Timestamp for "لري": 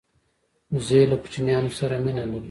2.29-2.39